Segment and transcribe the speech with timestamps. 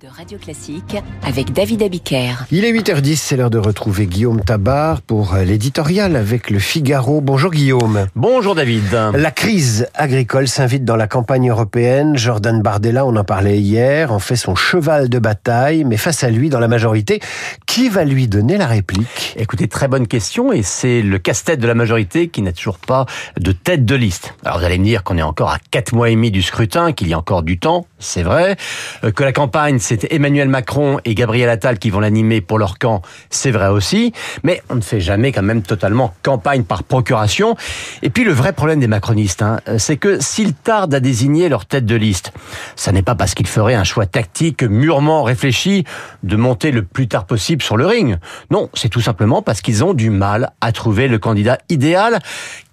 [0.00, 2.46] de Radio Classique avec David Abiker.
[2.50, 7.20] Il est 8h10, c'est l'heure de retrouver Guillaume Tabar pour l'éditorial avec le Figaro.
[7.20, 8.06] Bonjour Guillaume.
[8.16, 8.92] Bonjour David.
[9.14, 12.16] La crise agricole s'invite dans la campagne européenne.
[12.16, 16.30] Jordan Bardella, on en parlait hier, en fait son cheval de bataille, mais face à
[16.30, 17.20] lui, dans la majorité,
[17.76, 19.34] qui va lui donner la réplique?
[19.36, 23.04] Écoutez, très bonne question et c'est le casse-tête de la majorité qui n'a toujours pas
[23.38, 24.32] de tête de liste.
[24.46, 26.94] Alors vous allez me dire qu'on est encore à 4 mois et demi du scrutin,
[26.94, 28.56] qu'il y a encore du temps, c'est vrai,
[29.04, 32.78] euh, que la campagne c'est Emmanuel Macron et Gabriel Attal qui vont l'animer pour leur
[32.78, 37.56] camp, c'est vrai aussi, mais on ne fait jamais quand même totalement campagne par procuration.
[38.00, 41.66] Et puis le vrai problème des macronistes, hein, c'est que s'ils tardent à désigner leur
[41.66, 42.32] tête de liste,
[42.74, 45.84] ça n'est pas parce qu'ils feraient un choix tactique mûrement réfléchi
[46.22, 47.65] de monter le plus tard possible
[48.50, 52.18] Non, c'est tout simplement parce qu'ils ont du mal à trouver le candidat idéal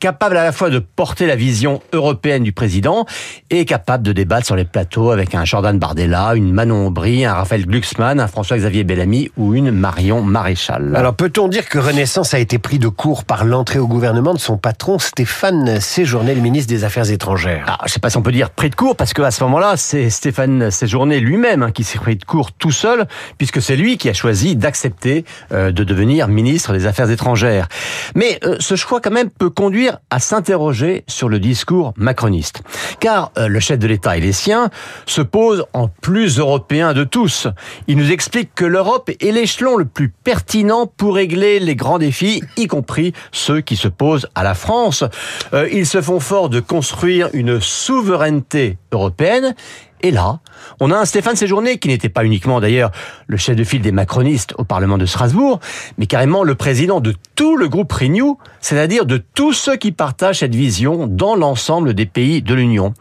[0.00, 3.04] capable à la fois de porter la vision européenne du président
[3.50, 7.34] et capable de débattre sur les plateaux avec un Jordan Bardella, une Manon Aubry, un
[7.34, 10.96] Raphaël Glucksmann, un François-Xavier Bellamy ou une Marion Maréchal.
[10.96, 14.38] Alors peut-on dire que Renaissance a été pris de court par l'entrée au gouvernement de
[14.38, 17.66] son patron Stéphane Séjourné, le ministre des Affaires étrangères?
[17.68, 19.76] Ah, Je sais pas si on peut dire pris de court parce qu'à ce moment-là,
[19.76, 23.98] c'est Stéphane Séjourné lui-même hein, qui s'est pris de court tout seul puisque c'est lui
[23.98, 27.68] qui a choisi d'accepter euh, de devenir ministre des Affaires étrangères.
[28.14, 32.62] Mais euh, ce choix quand même peut conduire à s'interroger sur le discours macroniste.
[33.00, 34.70] Car euh, le chef de l'État et les siens
[35.06, 37.48] se posent en plus européen de tous.
[37.86, 42.42] Il nous explique que l'Europe est l'échelon le plus pertinent pour régler les grands défis,
[42.56, 45.04] y compris ceux qui se posent à la France.
[45.52, 49.54] Euh, ils se font fort de construire une souveraineté européenne
[50.02, 50.40] et là,
[50.80, 52.90] on a un Stéphane Séjourné qui n'était pas uniquement d'ailleurs
[53.26, 55.60] le chef de file des macronistes au Parlement de Strasbourg,
[55.98, 60.40] mais carrément le président de tout le groupe Renew, c'est-à-dire de tous ceux qui partagent
[60.40, 62.94] cette vision dans l'ensemble des pays de l'Union.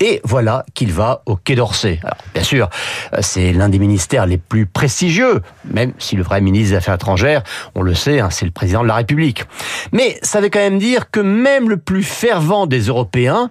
[0.00, 2.00] Et voilà qu'il va au Quai d'Orsay.
[2.02, 2.68] Alors, bien sûr,
[3.14, 6.94] euh, c'est l'un des ministères les plus prestigieux, même si le vrai ministre des Affaires
[6.94, 7.42] étrangères,
[7.74, 9.44] on le sait, hein, c'est le président de la République.
[9.92, 13.50] Mais ça veut quand même dire que même le plus fervent des Européens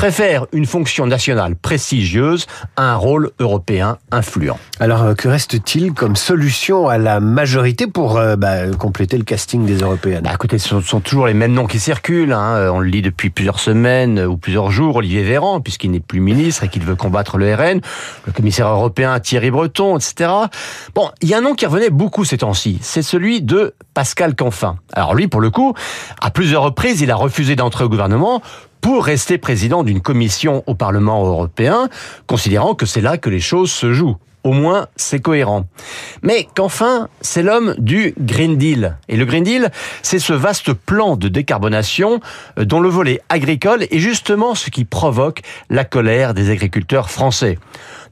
[0.00, 4.58] préfère une fonction nationale prestigieuse à un rôle européen influent.
[4.78, 9.66] Alors, euh, que reste-t-il comme solution à la majorité pour euh, bah, compléter le casting
[9.66, 10.22] des Européennes?
[10.24, 12.32] Bah, Écoutez, ce sont toujours les mêmes noms qui circulent.
[12.32, 12.54] Hein.
[12.54, 14.96] Euh, on le lit depuis plusieurs semaines ou plusieurs jours.
[14.96, 17.82] Olivier Véran, puisqu'il n'est plus ministre et qu'il veut combattre le RN.
[18.24, 20.30] Le commissaire européen Thierry Breton, etc.
[20.94, 22.78] Bon, il y a un nom qui revenait beaucoup ces temps-ci.
[22.80, 24.76] C'est celui de Pascal Canfin.
[24.94, 25.74] Alors lui, pour le coup,
[26.22, 28.40] à plusieurs reprises, il a refusé d'entrer au gouvernement
[28.80, 31.88] pour rester président d'une commission au Parlement européen,
[32.26, 34.16] considérant que c'est là que les choses se jouent.
[34.42, 35.66] Au moins, c'est cohérent.
[36.22, 38.96] Mais qu'enfin, c'est l'homme du Green Deal.
[39.08, 39.70] Et le Green Deal,
[40.00, 42.20] c'est ce vaste plan de décarbonation
[42.58, 47.58] euh, dont le volet agricole est justement ce qui provoque la colère des agriculteurs français.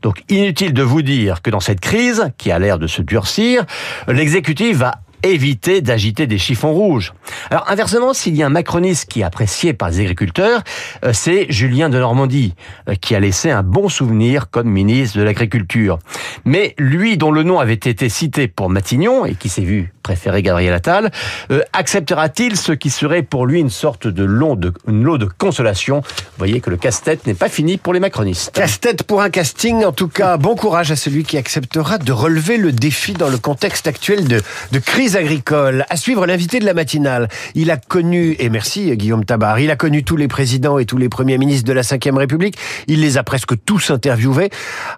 [0.03, 3.65] Donc inutile de vous dire que dans cette crise, qui a l'air de se durcir,
[4.07, 7.13] l'exécutif va éviter d'agiter des chiffons rouges.
[7.51, 10.63] Alors inversement, s'il y a un macroniste qui est apprécié par les agriculteurs,
[11.05, 12.55] euh, c'est Julien de Normandie,
[12.89, 15.99] euh, qui a laissé un bon souvenir comme ministre de l'Agriculture.
[16.45, 20.41] Mais lui dont le nom avait été cité pour Matignon et qui s'est vu préférer
[20.41, 21.11] Gabriel Attal,
[21.51, 25.27] euh, acceptera-t-il ce qui serait pour lui une sorte de lot de, une lot de
[25.27, 26.01] consolation?
[26.01, 28.53] Vous voyez que le casse-tête n'est pas fini pour les macronistes.
[28.55, 32.57] Casse-tête pour un casting, en tout cas, bon courage à celui qui acceptera de relever
[32.57, 34.41] le défi dans le contexte actuel de,
[34.73, 35.85] de crise agricole.
[35.91, 37.29] À suivre l'invité de la matinale.
[37.55, 40.97] Il a connu, et merci Guillaume Tabar, il a connu tous les présidents et tous
[40.97, 42.57] les premiers ministres de la Ve République.
[42.87, 44.49] Il les a presque tous interviewés.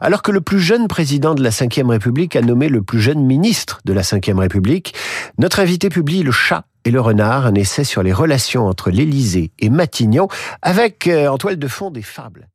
[0.00, 3.25] Alors que le plus jeune président de la Ve République a nommé le plus jeune
[3.25, 4.94] ministre de la Ve République,
[5.38, 9.53] notre invité publie Le chat et le renard, un essai sur les relations entre l'Élysée
[9.59, 10.28] et Matignon,
[10.62, 12.50] avec euh, en toile de fond des fables.